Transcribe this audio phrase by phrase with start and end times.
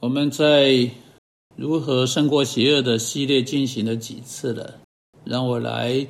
[0.00, 0.88] 我们在
[1.56, 4.74] 如何胜过邪恶的系列进行了几次了？
[5.24, 6.06] 让我来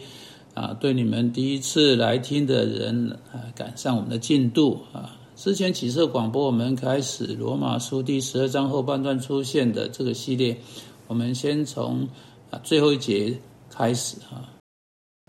[0.52, 5.16] 啊，对你们第一次来听的人啊，赶上我们的进度啊。
[5.34, 10.58] 之前几次广播，我们开始罗马书第十二章后半段出现的这个系列，
[11.06, 12.06] 我们先从
[12.50, 14.52] 啊最后一节开始啊，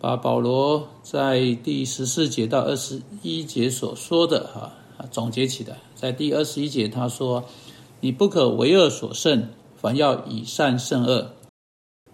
[0.02, 5.78] 把保罗在第十四节到二十一节所说的哈啊总结起来。
[5.96, 7.42] 在第二十一节，他说。
[8.02, 11.34] 你不可为恶所胜，反要以善胜恶。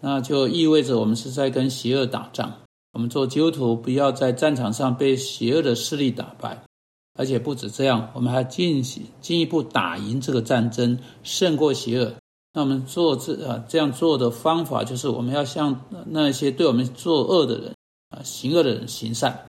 [0.02, 2.52] 那就意味着我们是在跟邪恶打仗。
[2.94, 6.63] 我们做基督徒，不要在战场上被邪恶的势力打败，
[7.16, 12.13] 而且不止这样，我们还进行进一步打赢这个战争，胜过邪恶。
[12.53, 17.73] 那我们做这啊这样做的方法，就是我们要向那些对我们作恶的人
[18.09, 19.45] 啊行恶的人行善。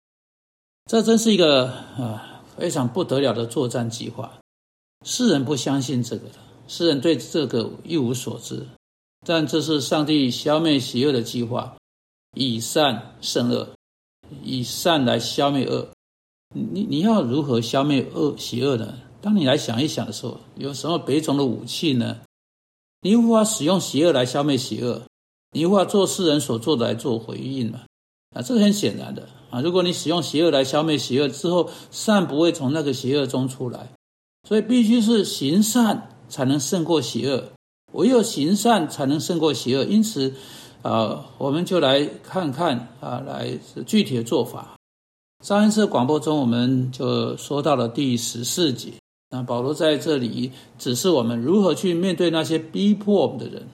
[0.85, 4.33] 这真是一个啊非常不得了的作战计划。
[5.05, 6.35] 世人不相信这个的，
[6.67, 8.65] 世人对这个一无所知。
[9.23, 11.77] 但这是上帝消灭邪恶的计划，
[12.35, 13.69] 以善胜恶，
[14.43, 15.87] 以善来消灭恶。
[16.53, 18.97] 你你要如何消灭恶邪恶呢？
[19.21, 22.17] 当你来想一想的时候，有什么别种的武器呢？
[23.01, 25.03] 你无法使用邪恶来消灭邪恶，
[25.51, 27.81] 你无法做世人所做的来做回应嘛？
[28.35, 29.61] 啊，这是很显然的啊！
[29.61, 33.91] 如果你使用邪恶来消灭邪恶之后，善不会从那个邪恶中出来。
[34.47, 37.43] 所以必须是行善才能胜过邪恶，
[37.93, 39.83] 唯有行善才能胜过邪恶。
[39.83, 40.31] 因此，
[40.83, 43.57] 啊，我们就来看看啊，来
[43.87, 44.77] 具体的做法。
[45.43, 48.93] 上一次广播中，我们就说到了第十四节。
[49.31, 53.67] 那保罗在这里指示我们如何去面对那些逼迫我们的人。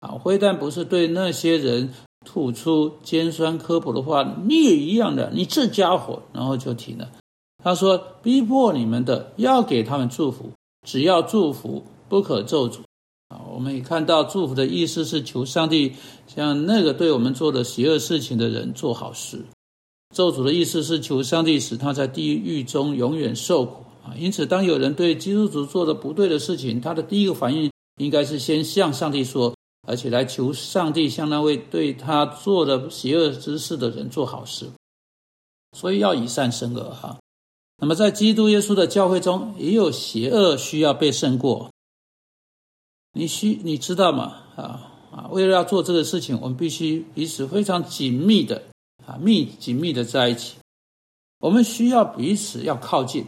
[0.00, 1.92] 啊，非但不是对那些人
[2.24, 7.10] 吐出尖酸刻薄的话，你也一样的，你这家伙，然后就停了。
[7.64, 10.52] 他说：“逼迫你们的，要给他们祝福，
[10.86, 12.80] 只要祝福，不可咒诅。”
[13.34, 15.94] 啊，我们也看到祝福的意思是求上帝
[16.26, 19.38] 向那个对我们做的邪恶事情的人做好事；
[20.14, 23.82] 咒诅的意思是求上帝使他在地狱中永远受苦。
[24.04, 29.54] 啊，因此，当有人对基督徒做的不对的事情，他的第一个反应应该是先向上帝说，
[29.88, 34.66] 而且来求上帝向那位对他做的邪恶之事的人做好事。
[35.72, 37.18] 所以要以善胜恶，哈。
[37.78, 41.70] 那么，在基督耶稣的教会中，也有邪恶需要被胜过。
[43.12, 44.36] 你需你知道吗？
[44.56, 45.28] 啊啊！
[45.30, 48.62] 为了要做这个事情，我们必须彼此非常紧密的
[49.06, 50.56] 啊密紧密的在一起。
[51.40, 53.26] 我们需要彼此要靠近，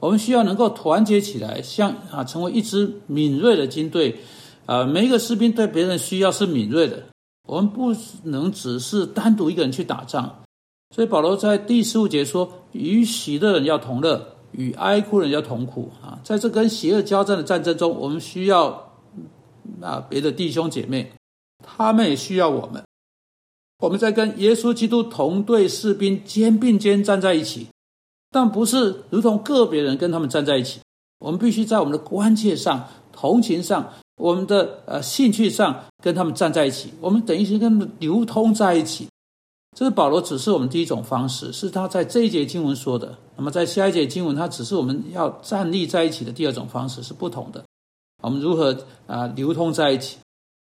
[0.00, 4.20] 我们需要能够团结起来，像啊成为一支敏锐的军队。
[4.66, 7.02] 啊，每一个士兵对别人需要是敏锐的。
[7.46, 10.42] 我们不能只是单独一个人去打仗。
[10.96, 18.94] 所以保罗在第十五节说：“与喜乐人要同乐，与哀哭人要同苦。”啊，在这跟邪恶交战的战争中，我们需要
[19.82, 21.12] 啊别的弟兄姐妹，
[21.62, 22.82] 他们也需要我们。
[23.80, 27.66] 我们在跟耶稣基督同队士兵肩并肩站在一起，
[28.30, 30.80] 但不是如同个别人跟他们站在一起。
[31.18, 36.94] 我们必须在我们的关切上、同情上、我们的呃兴趣上跟他们站在一起。
[37.02, 39.06] 我们等于是跟他们流通在一起。
[39.76, 43.14] 这是保罗指示我们第一种方式，是他在这一节经文说的。
[43.36, 47.62] 那么在下一节经文，他指示我们要站立在一起的第二种方式是不同的。
[48.22, 48.74] 我们如何
[49.06, 50.16] 啊流通在一起？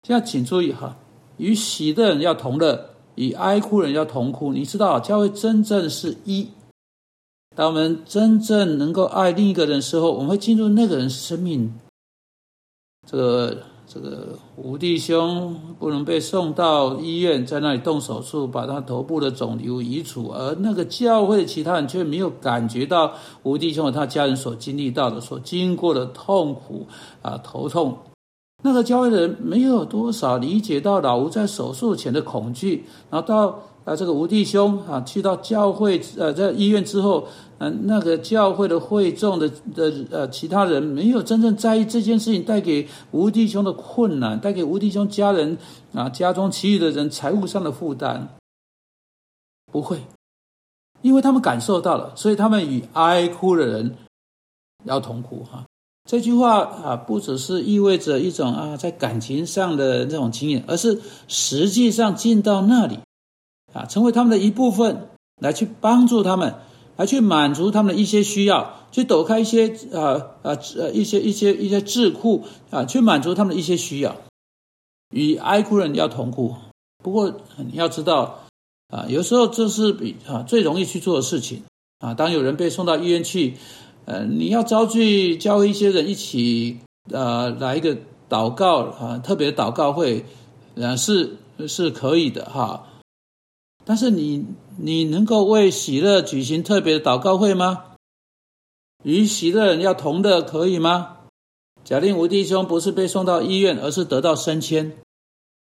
[0.03, 0.97] 现在请注意哈，
[1.37, 4.53] 与喜的人要同乐，与哀哭人要同哭。
[4.53, 6.49] 你知道，教会真正是一。
[7.55, 11.73] 当我们真正能够爱另一个人的时候，我们会进入那个人生命。
[13.07, 13.63] 这个。
[13.89, 26.87] 这个吴弟兄不能被送到医院，在那里动手术，把他头部的肿瘤移除，而那个教会其他人却没有感觉到吴弟兄和他家人所经历到的、所经过的痛苦
[27.23, 27.97] 啊，头痛。
[28.63, 33.61] 那个教会的人没有多少理解到老吴在手术前的恐惧，然后到。
[33.85, 37.27] 啊，这个吴弟兄啊，去到教会呃，在医院之后，
[37.57, 45.57] 嗯，那个教会的会众的的呃，其他人没有真正在意这件事情带给吴弟兄的困难，带给吴弟兄家人
[45.95, 48.29] 啊，家中其余的人财务上的负担，
[49.73, 50.03] 不会，
[51.01, 53.97] 因为他们感受到了，所以他们与哀哭的人
[54.85, 55.65] 要同哭哈。
[56.09, 62.99] 这句话啊，不只是意味着一种啊，在感情上的那种经验，而是实际上进到那里。
[63.75, 66.55] 啊，成为他们的一部分，来去帮助他们，
[66.97, 74.17] 来去满足他们的一些需要，去抖开一些啊啊呃一些一些一些智库啊，去满足他们的一些需要。
[75.11, 76.55] 与哀哭人要同哭，
[77.05, 78.47] 不过你要知道
[78.89, 81.65] 啊，有时候这是比啊最容易去做的事情
[81.99, 82.15] 啊。
[82.15, 83.59] 当有人被送到医院去，
[84.09, 86.79] 呃，你要招聚教一些人一起
[87.11, 87.95] 呃来一个
[88.27, 90.25] 祷告啊，特别祷告会，
[90.81, 91.37] 啊是
[91.69, 92.89] 是可以的哈。
[93.85, 94.47] 但是你
[94.79, 97.85] 你能够为喜乐举行特别的祷告会吗？
[99.05, 101.19] 与喜乐要同的可以吗？
[101.85, 104.95] 假定吴弟兄不是被送到医院，而是得到升迁，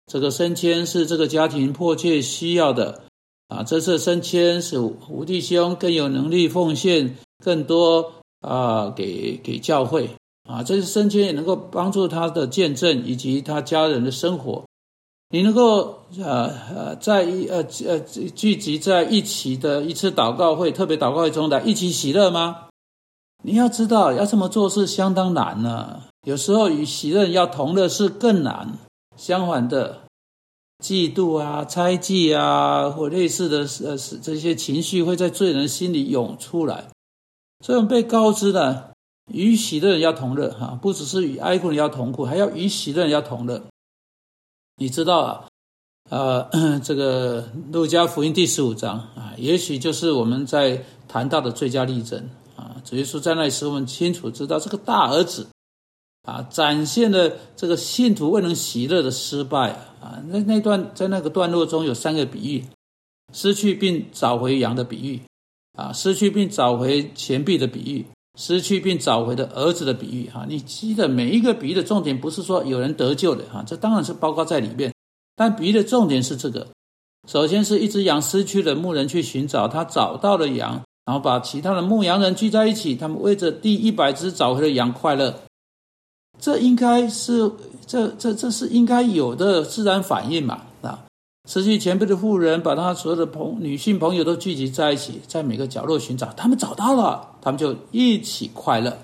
[0.07, 3.03] 这个升迁是这个家庭迫切需要的
[3.47, 3.63] 啊。
[3.63, 8.14] 这次升迁使吴弟兄更有能力奉献更多
[8.45, 10.09] 啊，给给教会
[10.47, 10.63] 啊。
[10.63, 14.63] 这次升迁也能够帮助他的见证以及他家人的生活。
[15.29, 22.67] 你能够呃呃在一呃呃聚集在一起的一次祷告会，特别祷告会中来一起喜乐吗？
[23.43, 26.03] 你要知道，要这么做是相当难呢。
[26.27, 28.77] 有时候与喜乐要同的是更难。
[29.17, 30.01] 相反的，
[30.83, 36.85] 嫉妒啊、猜忌啊，或类似的呃是这些情绪会在罪人心里涌出来。
[37.65, 38.93] 所以我们被告知的，
[39.33, 43.59] 与喜乐要同乐哈，不只是与哀哭人要同苦，还要与喜乐要同乐。
[44.75, 45.47] 你知道啊，
[46.11, 52.75] 呃， 这个路加福音第十五章啊，也许就是我们在谈到的最佳例证啊。
[52.85, 55.47] 主耶稣在那时，我们清楚知道这个大儿子
[56.27, 60.21] 啊，展现了这个信徒未能喜乐的失败啊。
[60.27, 62.63] 那那段在那个段落中有三个比喻：
[63.33, 65.19] 失去并找回羊的比喻
[65.75, 68.05] 啊，失去并找回钱币的比喻，
[68.39, 70.45] 失去并找回的儿子的比喻啊。
[70.47, 74.93] 你记得每一个比喻的重点不是说有人得救的哈，这当然是包括在里面。
[75.35, 76.67] 但比喻的重点是这个：
[77.27, 80.81] 首先是一只羊失去了，牧人去寻找，他找到了羊。
[81.05, 85.41] 然后把其他的牧羊人聚在一起，他们为着第一百只找回的羊快乐。
[86.39, 87.51] 这应该是
[87.85, 90.63] 这这这是应该有的自然反应嘛？
[91.45, 98.97] 失去前辈的妇人把他所有的朋女性朋友都聚集在一起，在每个角落寻找，他们找到了，他们就一起快乐。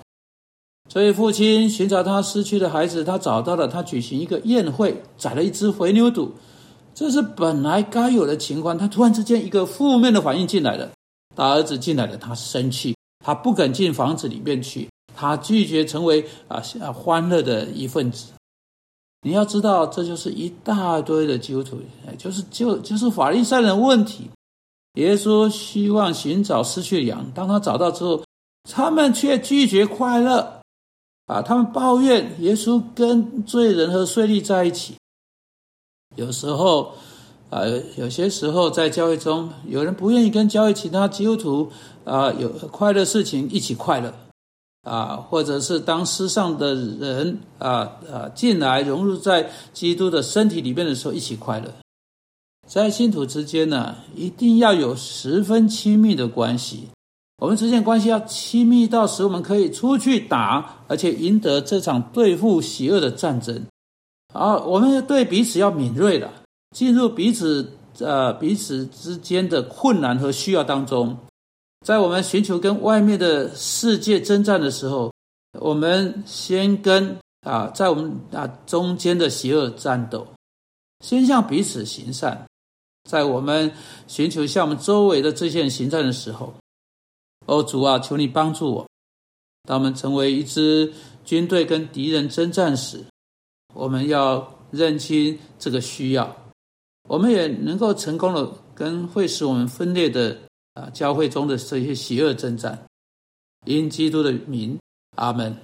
[0.88, 6.32] 所以父亲寻找他失去的孩子，他找到了，他举行一个宴会，宰了一只肥牛肚，
[6.92, 8.76] 这是本来该有的情况。
[8.76, 10.90] 他突然之间一个负面的反应进来了。
[11.36, 16.60] 大儿子进来了，他生气，他不肯进房子里面去，他拒绝成为啊
[16.92, 18.32] 欢乐的一份子。
[19.22, 21.78] 你要知道，这就是一大堆的基督徒，
[22.18, 24.28] 就是就就是法利赛人问题。
[24.94, 28.22] 耶稣希望寻找失去的羊，当他找到之后，
[28.70, 30.60] 他们却拒绝快乐，
[31.26, 34.96] 啊，他们抱怨耶稣跟罪人和税吏在一起。
[36.16, 36.92] 有时候。
[37.52, 37.60] 啊，
[37.98, 41.70] 有些时候在教会中，有人不愿意跟教会其他基督徒
[42.02, 44.10] 啊有快乐事情一起快乐，
[44.82, 51.72] 啊，或者是当世上的人啊啊进来融入在基督的身体里面的时候一起快乐。
[52.68, 56.88] 在信徒之间呢，一定要有十分亲密的关系，
[57.38, 63.62] 我们之间关系要亲密到使我们可以出去打，而且赢得这场对付邪恶的战争。
[64.32, 66.30] 啊，我们对彼此要敏锐的。
[66.74, 71.18] 进入彼此呃彼此之间的困难和需要当中，
[71.82, 75.12] 在我们寻求跟外面的世界征战的时候，
[75.58, 80.26] 我们先跟啊在我们啊中间的邪恶战斗，
[81.00, 82.46] 先向彼此行善。
[83.10, 83.72] 在我们
[84.06, 86.54] 寻求向我们周围的这些人行善的时候，
[87.46, 88.86] 哦主啊，求你帮助我。
[89.64, 90.92] 当我们成为一支
[91.24, 93.04] 军队跟敌人征战时，
[93.74, 96.36] 我们要认清这个需要。
[97.08, 100.38] 我们也能够成功的跟会使我们分裂的
[100.74, 102.86] 啊教会中的这些邪恶征战，
[103.66, 104.78] 因基督的名，
[105.16, 105.56] 阿门。